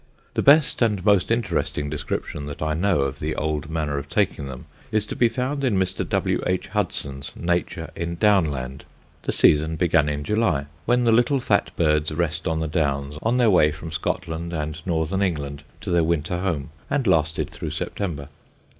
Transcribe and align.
The 0.33 0.41
best 0.41 0.81
and 0.81 1.05
most 1.05 1.29
interesting 1.29 1.87
description 1.87 2.47
that 2.47 2.59
I 2.63 2.73
know 2.73 3.01
of 3.01 3.19
the 3.19 3.35
old 3.35 3.69
manner 3.69 3.99
of 3.99 4.09
taking 4.09 4.47
them, 4.47 4.65
is 4.91 5.05
to 5.05 5.15
be 5.15 5.29
found 5.29 5.63
in 5.63 5.77
Mr. 5.77 6.09
W. 6.09 6.41
H. 6.47 6.69
Hudson's 6.69 7.31
Nature 7.35 7.91
in 7.95 8.15
Downland. 8.15 8.83
The 9.21 9.31
season 9.31 9.75
began 9.75 10.09
in 10.09 10.23
July, 10.23 10.65
when 10.87 11.03
the 11.03 11.11
little 11.11 11.39
fat 11.39 11.69
birds 11.75 12.11
rest 12.11 12.47
on 12.47 12.61
the 12.61 12.67
Downs 12.67 13.19
on 13.21 13.37
their 13.37 13.51
way 13.51 13.71
from 13.71 13.91
Scotland 13.91 14.53
and 14.53 14.81
northern 14.87 15.21
England 15.21 15.61
to 15.81 15.91
their 15.91 16.03
winter 16.03 16.39
home, 16.39 16.71
and 16.89 17.05
lasted 17.05 17.51
through 17.51 17.69
September. 17.69 18.29